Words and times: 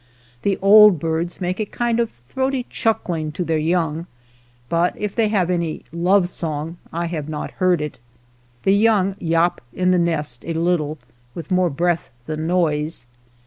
The 0.41 0.57
old 0.63 0.97
birds 0.97 1.39
make 1.39 1.59
a 1.59 1.65
kind 1.67 1.99
of 1.99 2.09
throaty 2.09 2.65
chuckling 2.71 3.31
to 3.33 3.43
their 3.45 3.59
young, 3.59 4.07
but 4.67 4.97
if 4.97 5.13
they 5.13 5.27
have 5.27 5.51
any 5.51 5.85
love 5.93 6.27
song 6.27 6.77
I 6.91 7.05
have 7.05 7.29
not 7.29 7.51
heard 7.61 7.81
it. 7.81 7.99
The 8.63 8.73
young 8.73 9.15
yawp 9.19 9.61
in 9.71 9.91
the 9.91 9.99
nest 9.99 10.43
a 10.47 10.53
little, 10.53 10.97
with 11.35 11.51
more 11.51 11.69
breath 11.69 12.11
than 12.25 12.47
noise. 12.47 13.05